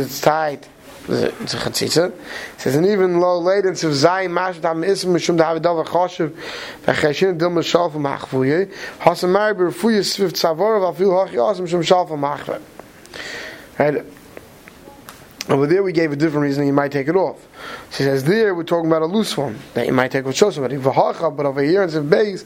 it's 0.00 0.20
tight, 0.20 0.68
it's 1.08 1.54
a 1.54 1.56
chatzitza. 1.56 2.10
It 2.10 2.60
says, 2.60 2.74
and 2.74 2.84
even 2.84 3.20
low 3.20 3.38
latency 3.38 3.86
of 3.86 3.92
zayin 3.92 4.30
mashat 4.30 4.64
am 4.64 4.82
ism 4.82 5.14
mishum 5.14 5.38
da 5.38 5.54
havidav 5.54 5.86
achoshev 5.86 6.36
v'cheshin 6.84 7.38
dil 7.38 7.50
mishal 7.50 7.90
v'machvuye 7.90 8.70
hasam 8.98 9.30
mari 9.30 9.54
b'refuye 9.54 10.00
sviv 10.00 10.32
tzavor 10.32 10.80
v'afil 10.80 11.28
hachi 11.28 11.36
asim 11.36 11.66
mishum 11.66 11.82
shal 11.84 12.06
v'machve. 12.06 12.60
Right? 13.78 14.04
Over 15.48 15.66
there 15.66 15.82
we 15.82 15.92
gave 15.92 16.12
a 16.12 16.16
different 16.16 16.42
reason 16.42 16.66
you 16.66 16.74
might 16.74 16.92
take 16.92 17.08
it 17.08 17.16
off. 17.16 17.48
She 17.90 18.02
says 18.02 18.24
there 18.24 18.54
we're 18.54 18.64
talking 18.64 18.90
about 18.90 19.00
a 19.00 19.06
loose 19.06 19.34
one 19.34 19.58
that 19.72 19.86
you 19.86 19.94
might 19.94 20.10
take 20.10 20.26
off 20.26 20.34
show 20.34 20.50
somebody. 20.50 20.76
But 20.76 20.94
over 20.94 21.62
here 21.62 21.82
in 21.82 21.88
Beis, 21.88 22.44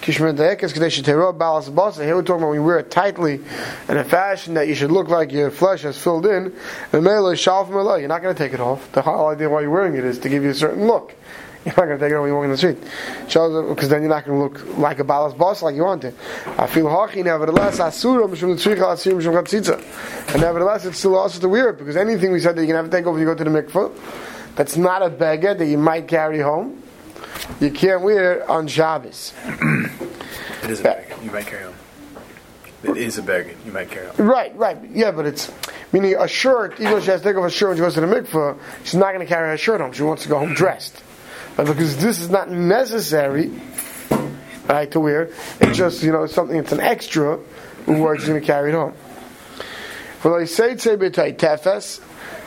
Kishmer 0.00 0.36
Deekes 0.36 0.74
Kadesh 0.74 1.00
Terah 1.00 1.32
Balas 1.32 1.68
Basa. 1.68 2.04
Here 2.04 2.16
we're 2.16 2.22
talking 2.22 2.42
about 2.42 2.48
when 2.48 2.60
you 2.60 2.64
wear 2.64 2.80
it 2.80 2.90
tightly 2.90 3.40
in 3.88 3.96
a 3.96 4.02
fashion 4.02 4.54
that 4.54 4.66
you 4.66 4.74
should 4.74 4.90
look 4.90 5.06
like 5.06 5.30
your 5.30 5.52
flesh 5.52 5.82
has 5.82 6.02
filled 6.02 6.26
in. 6.26 6.52
Mela 6.92 7.34
Shalf 7.34 7.68
You're 7.68 8.08
not 8.08 8.20
going 8.20 8.34
to 8.34 8.42
take 8.42 8.52
it 8.52 8.60
off. 8.60 8.90
The 8.92 9.02
whole 9.02 9.28
idea 9.28 9.48
why 9.48 9.60
you're 9.60 9.70
wearing 9.70 9.94
it 9.94 10.04
is 10.04 10.18
to 10.18 10.28
give 10.28 10.42
you 10.42 10.50
a 10.50 10.54
certain 10.54 10.88
look. 10.88 11.14
You're 11.64 11.74
not 11.76 11.84
going 11.84 11.98
to 11.98 12.04
take 12.04 12.12
it 12.12 12.18
when 12.18 12.28
you 12.28 12.34
walk 12.34 12.44
in 12.44 12.50
the 12.50 12.56
street. 12.56 12.78
Because 13.24 13.88
then 13.90 14.00
you're 14.00 14.08
not 14.08 14.24
going 14.24 14.38
to 14.38 14.42
look 14.42 14.78
like 14.78 14.98
a 14.98 15.04
balas 15.04 15.34
boss 15.34 15.60
like 15.60 15.74
you 15.74 15.84
want 15.84 16.00
to. 16.02 16.14
I 16.56 16.66
feel 16.66 16.86
hachi, 16.86 17.22
nevertheless, 17.22 17.78
asura 17.80 18.26
mishum 18.26 18.54
tzricha 18.56 18.94
asir 18.94 19.12
mishum 19.12 19.34
chatzitza. 19.34 20.32
And 20.32 20.40
nevertheless, 20.40 20.86
it's 20.86 20.98
still 20.98 21.16
also 21.16 21.38
to 21.38 21.48
wear 21.48 21.68
it, 21.68 21.78
because 21.78 21.96
anything 21.96 22.32
we 22.32 22.40
said 22.40 22.56
that 22.56 22.62
you 22.62 22.66
can 22.66 22.76
have 22.76 22.86
to 22.86 22.90
take 22.90 23.04
over 23.04 23.12
when 23.12 23.20
you 23.20 23.26
go 23.26 23.34
to 23.34 23.44
the 23.44 23.50
mikvah, 23.50 23.92
that's 24.56 24.78
not 24.78 25.02
a 25.02 25.10
beggar 25.10 25.52
that 25.52 25.66
you 25.66 25.76
might 25.76 26.08
carry 26.08 26.40
home, 26.40 26.82
you 27.60 27.70
can't 27.70 28.00
wear 28.00 28.40
it 28.40 28.48
on 28.48 28.66
Shabbos. 28.66 29.34
it 29.44 30.70
is 30.70 30.80
a 30.80 30.84
bag. 30.84 31.12
You 31.22 31.30
might 31.30 31.46
carry 31.46 31.64
home. 31.64 31.74
It 32.84 32.96
is 32.96 33.18
a 33.18 33.22
bag. 33.22 33.54
You 33.66 33.72
might 33.72 33.90
carry 33.90 34.06
home. 34.06 34.26
Right, 34.26 34.56
right. 34.56 34.78
Yeah, 34.92 35.10
but 35.10 35.26
it's 35.26 35.52
meaning 35.92 36.16
a 36.18 36.26
shirt. 36.26 36.80
Even 36.80 36.94
if 36.94 37.04
she 37.04 37.10
has 37.10 37.20
to 37.20 37.28
take 37.28 37.36
off 37.36 37.44
a 37.44 37.50
shirt 37.50 37.68
when 37.68 37.76
she 37.76 37.82
goes 37.82 37.94
to 37.94 38.00
the 38.00 38.06
mikveh, 38.06 38.58
she's 38.84 38.94
not 38.94 39.12
going 39.12 39.20
to 39.20 39.26
carry 39.26 39.48
her 39.50 39.58
shirt 39.58 39.82
home. 39.82 39.92
She 39.92 40.02
wants 40.02 40.22
to 40.22 40.30
go 40.30 40.38
home 40.38 40.54
dressed. 40.54 41.02
But 41.56 41.66
because 41.66 41.96
this 41.98 42.20
is 42.20 42.30
not 42.30 42.50
necessary, 42.50 43.50
right, 44.68 44.90
to 44.90 45.00
wear, 45.00 45.30
it's 45.60 45.76
just 45.76 46.02
you 46.02 46.12
know 46.12 46.26
something. 46.26 46.56
It's 46.56 46.72
an 46.72 46.80
extra. 46.80 47.38
Who 47.86 48.16
she's 48.16 48.28
going 48.28 48.40
to 48.40 48.46
carry 48.46 48.70
it 48.70 48.74
home. 48.74 48.94
Tefes. 50.22 52.00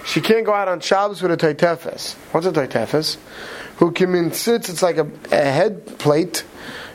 She 0.05 0.21
can't 0.21 0.45
go 0.45 0.53
out 0.53 0.67
on 0.67 0.79
Shabbos 0.79 1.21
with 1.21 1.31
a 1.31 1.37
taitefes. 1.37 2.13
What's 2.31 2.45
a 2.45 2.51
taitefes? 2.51 3.17
who 3.77 3.91
came 3.91 4.15
in 4.15 4.31
sits. 4.31 4.69
It's 4.69 4.81
like 4.81 4.97
a, 4.97 5.09
a 5.31 5.35
head 5.35 5.99
plate, 5.99 6.43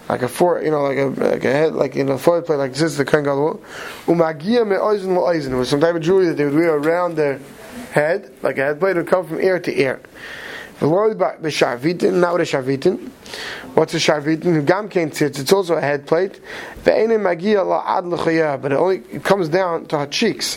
like 0.08 0.22
a 0.22 0.28
four, 0.28 0.62
you 0.62 0.70
know, 0.70 0.82
like 0.82 0.98
a 0.98 1.06
like 1.06 1.44
a 1.44 1.52
head, 1.52 1.74
like 1.74 1.96
in 1.96 2.08
a 2.08 2.18
foil 2.18 2.42
plate, 2.42 2.56
like 2.56 2.74
this. 2.74 2.96
The 2.96 3.04
kohen 3.04 3.24
gadol. 3.24 3.62
Umagia 4.06 4.66
me 4.66 4.76
oizen. 4.76 5.52
It 5.52 5.56
was 5.56 5.68
some 5.68 5.80
type 5.80 5.94
of 5.94 6.02
jewelry 6.02 6.26
that 6.26 6.36
they 6.36 6.44
would 6.44 6.54
wear 6.54 6.74
around 6.74 7.16
their 7.16 7.40
head, 7.92 8.32
like 8.42 8.58
a 8.58 8.62
head 8.62 8.80
plate. 8.80 8.96
Would 8.96 9.06
come 9.06 9.26
from 9.26 9.40
ear 9.40 9.58
to 9.58 9.80
ear. 9.80 10.00
The 10.80 10.86
b'sharvitin, 10.86 12.20
not 12.20 12.38
with 12.38 12.54
a 12.54 12.56
sharvitin. 12.56 13.08
What's 13.74 13.94
a 13.94 13.96
sharvitin? 13.96 14.64
Gam 14.64 14.88
came 14.88 15.10
sits. 15.10 15.40
It's 15.40 15.52
also 15.52 15.74
a 15.74 15.80
head 15.80 16.06
plate. 16.06 16.40
The 16.84 17.18
magia 17.18 17.64
la 17.64 17.82
ad 17.84 18.08
but 18.62 18.72
it 18.72 18.76
only 18.76 19.02
it 19.10 19.24
comes 19.24 19.48
down 19.48 19.86
to 19.86 19.98
her 19.98 20.06
cheeks. 20.06 20.56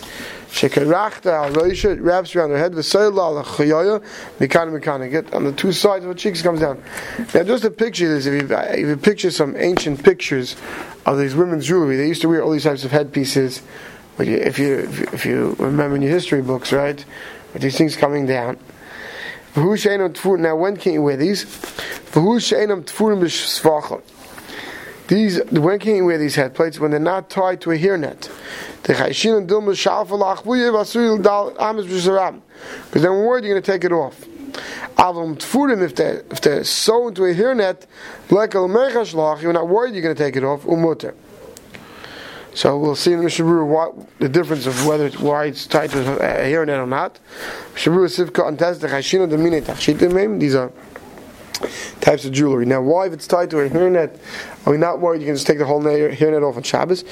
Shekarachta 0.51 1.31
al 1.31 1.51
roisha, 1.53 1.95
it 1.95 2.01
wraps 2.01 2.35
around 2.35 2.51
her 2.51 2.57
head. 2.59 2.73
V'soyla 2.73 3.37
al 3.37 3.43
chayoya, 3.43 4.03
mikana 4.37 4.79
mikana. 4.79 5.09
Get 5.09 5.33
on 5.33 5.43
the 5.43 5.53
two 5.53 5.71
sides 5.71 6.05
of 6.05 6.09
her 6.09 6.15
cheeks 6.15 6.43
comes 6.43 6.59
down. 6.59 6.83
Now, 7.33 7.43
just 7.43 7.63
to 7.63 7.71
picture 7.71 8.07
this, 8.07 8.27
if 8.27 8.33
you, 8.43 8.55
if 8.55 8.87
you 8.87 8.97
picture 8.97 9.31
some 9.31 9.55
ancient 9.57 10.03
pictures 10.03 10.55
of 11.07 11.17
these 11.17 11.33
women's 11.33 11.65
jewelry, 11.65 11.97
they 11.97 12.07
used 12.07 12.21
to 12.21 12.29
wear 12.29 12.43
all 12.43 12.51
these 12.51 12.65
types 12.65 12.83
of 12.83 12.91
headpieces. 12.91 13.63
But 14.17 14.27
if 14.27 14.59
you 14.59 14.87
if 15.13 15.25
you 15.25 15.55
remember 15.57 15.95
in 15.95 16.03
your 16.03 16.11
history 16.11 16.43
books, 16.43 16.71
right, 16.71 17.03
with 17.53 17.63
these 17.63 17.75
things 17.75 17.95
coming 17.95 18.27
down. 18.27 18.59
Now, 19.55 20.55
when 20.55 20.77
can 20.77 20.93
you 20.93 21.01
wear 21.01 21.17
these? 21.17 21.43
These 25.07 25.41
when 25.51 25.79
can 25.79 25.95
you 25.95 26.05
wear 26.05 26.17
these 26.17 26.35
head 26.35 26.53
plates 26.53 26.79
when 26.79 26.91
they're 26.91 26.99
not 26.99 27.29
tied 27.29 27.59
to 27.61 27.71
a 27.71 27.77
hairnet? 27.77 28.29
Because 28.83 28.99
then 33.01 33.11
word 33.25 33.43
you're 33.43 33.53
going 33.53 33.61
to 33.61 33.71
take 33.71 33.83
it 33.83 33.91
off. 33.91 34.25
If 34.97 35.95
they 35.95 36.21
if 36.31 36.41
they're 36.41 36.63
sewn 36.63 37.13
to 37.15 37.25
a 37.25 37.33
hairnet, 37.33 37.85
like 38.29 38.55
al 38.55 38.69
you're 39.41 39.53
not 39.53 39.67
worried 39.67 39.93
you're 39.93 40.03
going 40.03 40.15
to 40.15 40.23
take 40.23 40.35
it 40.35 40.43
off. 40.43 40.65
So 42.53 42.77
we'll 42.77 42.95
see 42.95 43.13
in 43.13 43.19
Mishabur 43.21 43.65
what 43.65 44.19
the 44.19 44.27
difference 44.27 44.65
of 44.65 44.85
whether 44.85 45.05
it's 45.05 45.19
why 45.19 45.45
it's 45.45 45.65
tied 45.65 45.91
to 45.91 46.01
a 46.01 46.45
hairnet 46.45 46.83
or 46.83 46.87
not. 46.87 47.19
Mishabur 47.73 48.07
sivka 48.07 48.47
and 48.47 48.59
test 48.59 48.81
the 48.81 48.87
chashina 48.87 49.29
the 49.29 49.37
mine 49.37 49.61
tachshitim. 49.61 50.39
These 50.39 50.55
are 50.55 50.71
types 52.01 52.25
of 52.25 52.33
jewelry. 52.33 52.65
Now, 52.65 52.81
why 52.81 53.07
if 53.07 53.13
it's 53.13 53.27
tied 53.27 53.51
to 53.51 53.59
a 53.59 53.69
hairnet, 53.69 54.19
are 54.65 54.71
we 54.71 54.77
not 54.77 54.99
worried 54.99 55.21
you 55.21 55.27
can 55.27 55.35
just 55.35 55.47
take 55.47 55.59
the 55.59 55.65
whole 55.65 55.81
hairnet 55.81 56.43
off 56.43 56.57
on 56.57 56.63
Shabbos? 56.63 57.03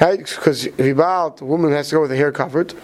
Right? 0.00 0.18
Because 0.18 0.66
if 0.66 0.80
you 0.86 0.94
bow 0.94 1.26
out, 1.26 1.36
the 1.36 1.44
woman 1.44 1.72
has 1.72 1.88
to 1.88 1.96
go 1.96 2.00
with 2.02 2.10
the 2.10 2.16
hair 2.16 2.32
covered. 2.32 2.74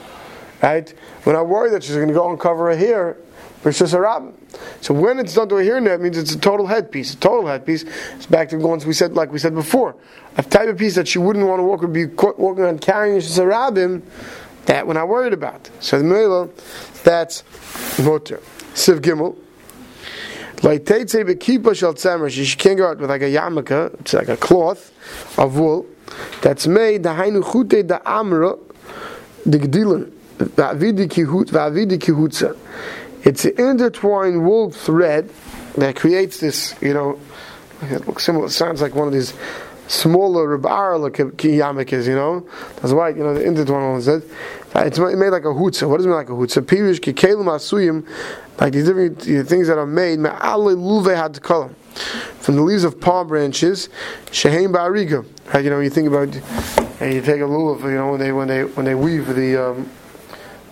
Right? 0.63 0.93
We're 1.25 1.33
not 1.33 1.49
worried 1.49 1.73
that 1.73 1.83
she's 1.83 1.97
going 1.97 2.09
to 2.09 2.15
go 2.15 2.31
and 2.31 2.39
cover 2.39 2.71
her 2.71 2.77
hair. 2.77 3.17
It's 3.65 3.79
just 3.79 3.95
a 3.95 4.01
rabbin. 4.01 4.35
So 4.81 4.95
when 4.95 5.19
it's 5.19 5.35
done 5.35 5.49
to 5.49 5.57
a 5.57 5.63
hairnet, 5.63 5.95
it 5.95 6.01
means 6.01 6.19
it's 6.19 6.35
a 6.35 6.39
total 6.39 6.67
headpiece. 6.67 7.15
A 7.15 7.17
total 7.17 7.47
headpiece. 7.47 7.85
It's 8.15 8.27
back 8.27 8.49
to 8.51 8.59
the 8.59 8.67
ones 8.67 8.87
we 8.87 8.93
said, 8.93 9.15
like 9.15 9.33
we 9.33 9.39
said 9.39 9.55
before. 9.55 9.97
A 10.37 10.43
type 10.43 10.69
of 10.69 10.79
piece 10.79 10.95
that 10.97 11.09
she 11.09 11.19
wouldn't 11.19 11.47
want 11.47 11.61
to 11.61 11.65
walk 11.65 11.83
or 11.83 11.89
be 11.89 12.07
walking 12.07 12.65
on 12.65 12.79
carrying 12.79 13.23
a 13.23 13.47
rabbin, 13.47 14.03
that 14.67 14.87
we're 14.87 14.95
not 14.95 15.09
worried 15.09 15.33
about. 15.33 15.71
So 15.81 15.99
the 15.99 16.05
Mela, 16.05 16.49
that's 17.03 17.43
motor. 17.99 18.41
Siv 18.75 19.01
Gimel. 19.01 19.37
Like 20.63 20.85
Teitze 20.85 21.25
Bekipa 21.25 21.77
Shal 21.77 21.95
Tzemer, 21.95 22.31
she 22.31 22.57
can't 22.57 22.79
go 22.79 22.89
out 22.89 22.99
with 22.99 23.11
like 23.11 23.21
a 23.21 23.27
yarmulke, 23.27 24.01
it's 24.01 24.15
like 24.15 24.29
a 24.29 24.37
cloth 24.37 24.93
of 25.39 25.59
wool 25.59 25.87
that's 26.41 26.67
made 26.67 27.03
the 27.03 27.11
Hainu 27.11 27.45
Chute 27.53 27.87
da 27.87 27.99
Amra, 28.07 28.57
the 29.45 29.59
Gdilan, 29.59 30.11
Va'avidi 30.39 31.07
Kihut, 31.07 31.51
Va'avidi 31.51 31.99
Kihutza. 31.99 32.57
It's 33.25 33.45
an 33.47 33.59
intertwined 33.59 34.45
wool 34.45 34.71
thread 34.71 35.31
that 35.77 35.97
creates 35.97 36.39
this, 36.41 36.75
you 36.83 36.93
know, 36.93 37.19
it 37.83 38.07
looks 38.07 38.25
similar, 38.25 38.47
it 38.47 38.51
sounds 38.51 38.83
like 38.83 38.95
one 38.95 39.07
of 39.07 39.15
these 39.15 39.35
smaller 39.89 40.59
Rabara 40.59 41.01
like 41.01 41.15
yarmulkes, 41.15 42.07
you 42.07 42.15
know. 42.15 42.47
That's 42.77 42.93
why, 42.93 43.09
you 43.11 43.23
know, 43.23 43.35
the 43.35 43.43
intertwined 43.45 44.07
one. 44.07 44.23
It's 44.87 44.99
made 44.99 45.31
like 45.31 45.45
a 45.45 45.49
hutzah. 45.49 45.89
What 45.89 45.99
does 45.99 46.07
it 46.07 46.09
mean 46.09 46.17
like 46.17 46.29
a 46.29 46.33
hutzah? 46.33 46.63
Pirish 46.63 47.01
kikelim 47.01 47.47
asuyim, 47.47 48.07
like 48.61 48.73
these 48.73 48.87
different 48.87 49.23
things 49.49 49.69
that 49.69 49.79
are 49.79 49.87
made. 49.87 50.19
Me'ale 50.19 50.77
luve 50.77 51.15
had 51.15 51.41
color 51.43 51.71
from 52.41 52.57
the 52.57 52.63
leaves 52.63 52.85
of 52.85 53.01
palm 53.01 53.29
branches. 53.29 53.89
Sheheim 54.27 54.73
ba'ariga. 54.73 55.25
Right? 55.53 55.65
You 55.65 55.71
know, 55.71 55.81
you 55.81 55.91
think 55.91 56.09
about, 56.09 56.35
and 57.01 57.15
you 57.15 57.21
take 57.21 57.41
a 57.41 57.45
lulav. 57.45 57.83
You 57.83 57.93
know, 57.93 58.11
when 58.11 58.21
they 58.21 58.33
when 58.33 58.49
they 58.49 58.65
when 58.65 58.85
they 58.85 58.95
weave 58.95 59.35
the. 59.35 59.71
Um, 59.71 59.91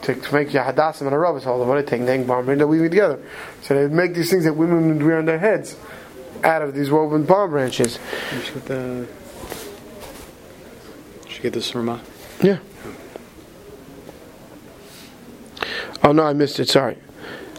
to, 0.02 0.14
to 0.14 0.34
make 0.34 0.52
your 0.52 0.64
hadassim 0.64 1.02
and 1.02 1.14
a 1.14 1.18
rabbis 1.18 1.44
hold 1.44 1.66
what 1.66 1.76
they 1.76 1.82
take 1.82 2.00
nang 2.02 2.26
palm 2.26 2.44
branch, 2.44 2.58
they 2.58 2.64
weave 2.64 2.82
it 2.82 2.90
together. 2.90 3.22
So 3.62 3.74
they 3.74 3.92
make 3.92 4.14
these 4.14 4.30
things 4.30 4.44
that 4.44 4.54
women 4.54 4.88
would 4.88 5.02
wear 5.02 5.18
on 5.18 5.26
their 5.26 5.38
heads 5.38 5.76
out 6.44 6.62
of 6.62 6.74
these 6.74 6.90
woven 6.90 7.26
palm 7.26 7.50
branches. 7.50 7.98
You 8.32 8.40
should 8.40 8.56
uh, 8.56 8.58
get 8.58 8.64
the. 8.66 9.08
Should 11.28 11.42
get 11.42 11.52
the 11.52 11.60
surma. 11.60 12.00
Yeah. 12.42 12.58
Oh 16.02 16.12
no, 16.12 16.24
I 16.24 16.32
missed 16.32 16.58
it. 16.58 16.68
Sorry. 16.68 16.98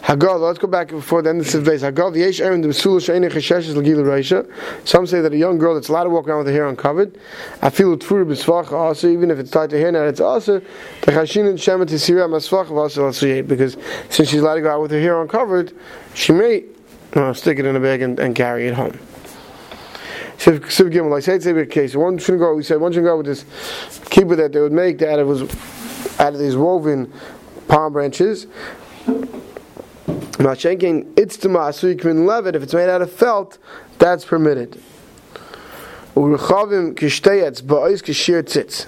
Hagav, 0.04 0.42
let's 0.42 0.60
go 0.60 0.68
back 0.68 0.90
before 0.90 1.22
the 1.22 1.30
end 1.30 1.40
of 1.40 1.50
the 1.50 1.62
base. 1.62 1.82
Hagav, 1.82 2.18
yesh 2.18 2.42
erin 2.42 2.60
the 2.60 2.68
mesula 2.68 3.02
she'ene 3.02 3.24
cheshesh 3.24 3.74
l'gila 3.74 4.04
reisha. 4.04 4.46
Some 4.86 5.08
say 5.08 5.22
that 5.22 5.32
a 5.32 5.38
young 5.38 5.58
girl 5.58 5.76
that's 5.76 5.88
allowed 5.88 6.04
to 6.04 6.10
walk 6.10 6.28
around 6.28 6.40
with 6.40 6.48
her 6.48 6.54
hair 6.54 6.68
uncovered, 6.68 7.18
afilu 7.62 7.96
tfuru 7.96 8.26
b'svach 8.26 8.74
also, 8.74 9.08
even 9.08 9.32
if 9.32 9.40
it's 9.40 9.50
tied 9.50 9.70
to 9.70 9.80
hair 9.80 9.94
now, 9.94 10.04
it's 10.04 10.20
also 10.20 10.60
the 10.60 11.12
chashin 11.14 11.48
and 11.48 11.58
shemet 11.58 11.86
tisira 11.86 12.28
masvach 12.28 12.70
also 12.70 13.44
because 13.44 13.78
since 14.10 14.28
she's 14.28 14.42
allowed 14.42 14.56
to 14.56 14.62
go 14.62 14.72
out 14.72 14.82
with 14.82 14.92
her 14.92 15.00
hair 15.00 15.22
uncovered, 15.22 15.72
she 16.14 16.34
may 16.34 16.66
uh, 17.14 17.32
stick 17.32 17.60
it 17.60 17.66
in 17.66 17.74
a 17.74 17.80
bag 17.80 18.02
and, 18.02 18.20
and 18.20 18.36
carry 18.36 18.68
it 18.68 18.74
home. 18.74 19.00
So, 20.38 20.60
so 20.68 20.90
Gimel, 20.90 21.16
I 21.16 21.22
say 21.22 21.36
it's 21.36 21.46
a 21.46 21.66
case. 21.66 21.96
One 21.96 22.18
shouldn't 22.18 22.42
go. 22.42 22.54
We 22.54 22.64
said 22.64 22.82
one 22.82 22.92
shouldn't 22.92 23.06
go 23.06 23.16
with 23.16 23.28
this 23.28 23.46
keeper 24.10 24.36
that 24.36 24.52
they 24.52 24.60
would 24.60 24.74
make 24.74 24.98
that 24.98 25.18
it 25.20 25.24
was 25.24 25.44
out 26.20 26.34
of 26.34 26.40
these 26.40 26.58
woven 26.58 27.14
palm 27.70 27.94
branches. 27.94 28.48
Mashenkin 30.34 31.14
itztama 31.14 31.70
asuyikmin 31.70 32.26
levet. 32.26 32.56
If 32.56 32.64
it's 32.64 32.74
made 32.74 32.90
out 32.90 33.02
of 33.02 33.12
felt, 33.12 33.58
that's 34.00 34.26
permitted. 34.26 34.82
Tzitz. 38.44 38.88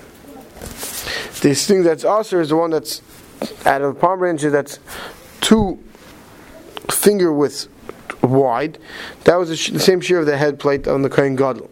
This 1.41 1.67
thing 1.67 1.83
that's 1.83 2.03
also 2.03 2.39
is 2.39 2.49
the 2.49 2.55
one 2.55 2.71
that's 2.71 3.01
out 3.65 3.81
of 3.81 3.99
palm 3.99 4.19
branches 4.19 4.51
that's 4.51 4.79
two 5.41 5.79
finger 6.89 7.31
widths 7.33 7.67
wide. 8.21 8.77
That 9.25 9.35
was 9.35 9.49
the, 9.49 9.71
the 9.73 9.79
same 9.79 10.01
shear 10.01 10.19
of 10.19 10.25
the 10.25 10.37
head 10.37 10.59
plate 10.59 10.87
on 10.87 11.01
the 11.01 11.09
Kohen 11.09 11.35
Gadol. 11.35 11.69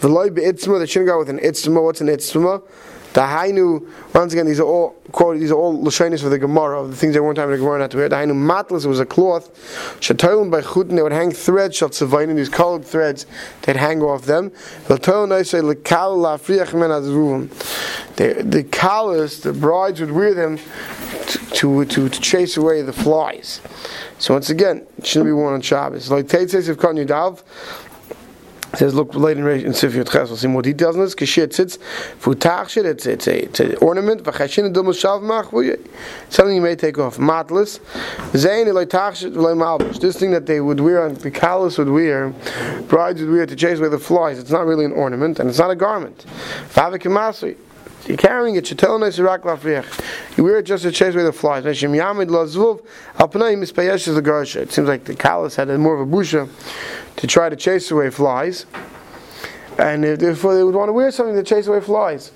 V'loy 0.00 0.34
be'itzma, 0.34 0.78
they 0.78 0.86
shouldn't 0.86 1.18
with 1.18 1.28
an 1.28 1.38
itzma. 1.38 1.82
What's 1.82 2.00
an 2.00 2.06
itzma? 2.08 2.62
The 3.12 3.22
Hainu, 3.22 3.88
once 4.14 4.32
again, 4.32 4.46
these 4.46 4.60
are 4.60 4.66
all 4.66 4.90
quoted, 5.10 5.40
these 5.40 5.50
are 5.50 5.56
all 5.56 5.76
Lashonis 5.82 6.22
for 6.22 6.28
the 6.28 6.38
Gemara, 6.38 6.80
of 6.80 6.90
the 6.90 6.96
things 6.96 7.14
they 7.14 7.20
weren't 7.20 7.38
in 7.38 7.50
the 7.50 7.56
Gemara 7.56 7.80
not 7.80 7.90
to 7.90 7.96
wear. 7.96 8.08
The 8.08 8.14
Hainu 8.16 8.34
Matlas 8.34 8.86
was 8.86 9.00
a 9.00 9.06
cloth, 9.06 9.50
Shatolim 10.00 10.48
by 10.50 10.60
Chutin, 10.60 10.94
they 10.94 11.02
would 11.02 11.10
hang 11.10 11.32
threads, 11.32 11.76
Shat 11.76 11.90
Tzavainin, 11.90 12.36
these 12.36 12.48
colored 12.48 12.84
threads, 12.84 13.26
they'd 13.62 13.74
hang 13.76 14.00
off 14.00 14.26
them. 14.26 14.52
The 14.86 14.96
the 18.16 18.64
callous, 18.64 19.40
the 19.40 19.52
brides 19.52 20.00
would 20.00 20.12
wear 20.12 20.34
them 20.34 20.58
to, 21.54 21.84
to, 21.84 22.08
to, 22.08 22.20
chase 22.20 22.56
away 22.56 22.82
the 22.82 22.92
flies. 22.92 23.60
So 24.18 24.34
once 24.34 24.50
again, 24.50 24.86
it 24.98 25.06
shouldn't 25.06 25.28
be 25.28 25.32
worn 25.32 25.54
on 25.54 25.60
Shabbos. 25.60 26.10
Like 26.10 26.28
Tate 26.28 26.50
says, 26.50 26.68
if 26.68 26.76
Dav, 28.70 28.78
says, 28.78 28.94
look 28.94 29.14
later 29.14 29.50
in 29.50 29.72
Sifir 29.72 30.10
Ches, 30.10 30.28
we'll 30.28 30.36
see 30.36 30.46
more 30.46 30.62
details 30.62 30.96
on 30.96 31.02
this. 31.02 31.14
Kishir 31.14 31.46
tzitz, 31.46 31.78
futachshir, 32.20 32.84
it's, 32.84 33.06
it's, 33.06 33.26
a, 33.26 33.44
it's 33.44 33.60
an 33.60 33.76
ornament, 33.76 34.22
v'chashin 34.22 34.72
edum 34.72 34.86
shav 34.88 35.22
mach, 35.22 35.50
something 36.28 36.54
you 36.54 36.62
may 36.62 36.76
take 36.76 36.98
off. 36.98 37.18
Matlis, 37.18 37.80
zayin 38.32 38.66
ilay 38.66 38.86
tachshir, 38.86 39.32
ilay 39.32 39.56
malbush. 39.56 40.00
This 40.00 40.18
thing 40.18 40.30
that 40.30 40.46
they 40.46 40.60
would 40.60 40.80
wear, 40.80 41.02
on 41.02 41.14
the 41.14 41.30
callous 41.30 41.78
would 41.78 41.88
wear, 41.88 42.32
brides 42.88 43.20
would 43.20 43.30
wear 43.30 43.46
to 43.46 43.56
chase 43.56 43.78
away 43.78 43.88
the 43.88 43.98
flies. 43.98 44.38
It's 44.38 44.50
not 44.50 44.66
really 44.66 44.84
an 44.84 44.92
ornament, 44.92 45.38
and 45.40 45.48
it's 45.48 45.58
not 45.58 45.70
a 45.70 45.76
garment. 45.76 46.24
V'avik 46.72 47.04
you're 48.10 48.18
carrying 48.18 48.56
it. 48.56 48.68
You 48.68 50.44
wear 50.44 50.58
it 50.58 50.64
just 50.64 50.82
to 50.82 50.90
chase 50.90 51.14
away 51.14 51.22
the 51.22 51.32
flies. 51.32 51.64
It 51.64 51.76
seems 54.72 54.88
like 54.88 55.04
the 55.04 55.14
callus 55.14 55.54
had 55.54 55.68
more 55.78 55.94
of 55.94 56.00
a 56.00 56.10
busha 56.10 56.48
to 57.16 57.26
try 57.28 57.48
to 57.48 57.54
chase 57.54 57.90
away 57.92 58.10
flies, 58.10 58.66
and 59.78 60.02
therefore 60.02 60.56
they 60.56 60.64
would 60.64 60.74
want 60.74 60.88
to 60.88 60.92
wear 60.92 61.12
something 61.12 61.36
to 61.36 61.44
chase 61.44 61.68
away 61.68 61.80
flies. 61.80 62.32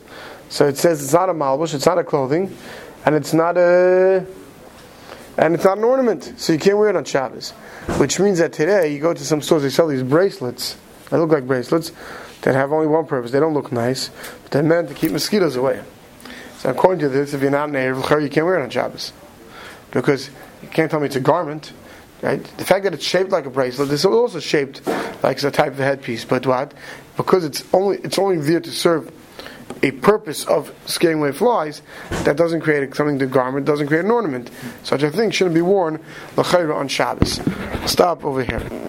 So 0.48 0.68
it 0.68 0.78
says 0.78 1.02
it's 1.02 1.12
not 1.12 1.28
a 1.28 1.34
malbush, 1.34 1.74
it's 1.74 1.86
not 1.86 1.98
a 1.98 2.04
clothing, 2.04 2.56
and 3.04 3.16
it's 3.16 3.34
not 3.34 3.56
a 3.56 4.24
and 5.36 5.54
it's 5.56 5.64
not 5.64 5.78
an 5.78 5.84
ornament, 5.84 6.34
so 6.36 6.52
you 6.52 6.60
can't 6.60 6.78
wear 6.78 6.90
it 6.90 6.96
on 6.96 7.04
Shabbos. 7.04 7.50
Which 7.98 8.20
means 8.20 8.38
that 8.38 8.52
today 8.52 8.92
you 8.92 9.00
go 9.00 9.12
to 9.12 9.24
some 9.24 9.42
stores, 9.42 9.64
they 9.64 9.70
sell 9.70 9.88
these 9.88 10.04
bracelets. 10.04 10.76
They 11.14 11.20
look 11.20 11.30
like 11.30 11.46
bracelets 11.46 11.92
that 12.42 12.56
have 12.56 12.72
only 12.72 12.88
one 12.88 13.06
purpose. 13.06 13.30
They 13.30 13.38
don't 13.38 13.54
look 13.54 13.70
nice, 13.70 14.10
but 14.42 14.50
they're 14.50 14.64
meant 14.64 14.88
to 14.88 14.94
keep 14.94 15.12
mosquitoes 15.12 15.54
away. 15.54 15.80
So 16.58 16.70
according 16.70 16.98
to 17.02 17.08
this, 17.08 17.34
if 17.34 17.40
you're 17.40 17.52
not 17.52 17.68
an 17.68 17.76
eruv 17.76 18.20
you 18.20 18.28
can't 18.28 18.44
wear 18.44 18.58
it 18.58 18.64
on 18.64 18.70
Shabbos. 18.70 19.12
Because 19.92 20.28
you 20.60 20.66
can't 20.66 20.90
tell 20.90 20.98
me 20.98 21.06
it's 21.06 21.14
a 21.14 21.20
garment. 21.20 21.72
Right? 22.20 22.42
The 22.56 22.64
fact 22.64 22.82
that 22.82 22.94
it's 22.94 23.04
shaped 23.04 23.30
like 23.30 23.46
a 23.46 23.50
bracelet, 23.50 23.90
this 23.90 24.00
is 24.00 24.06
also 24.06 24.40
shaped 24.40 24.84
like 25.22 25.40
a 25.44 25.52
type 25.52 25.74
of 25.74 25.78
headpiece. 25.78 26.24
But 26.24 26.48
what? 26.48 26.74
Because 27.16 27.44
it's 27.44 27.62
only 27.72 27.98
it's 27.98 28.18
only 28.18 28.38
there 28.38 28.58
to 28.58 28.72
serve 28.72 29.08
a 29.84 29.92
purpose 29.92 30.44
of 30.46 30.74
scaring 30.86 31.18
away 31.18 31.30
flies, 31.30 31.80
that 32.24 32.36
doesn't 32.36 32.62
create 32.62 32.92
something 32.96 33.18
the 33.18 33.26
garment 33.26 33.66
doesn't 33.66 33.86
create 33.86 34.04
an 34.04 34.10
ornament. 34.10 34.50
Such 34.82 35.04
a 35.04 35.12
thing 35.12 35.30
shouldn't 35.30 35.54
be 35.54 35.62
worn 35.62 36.04
on 36.36 36.88
Shabbos. 36.88 37.40
Stop 37.86 38.24
over 38.24 38.42
here. 38.42 38.80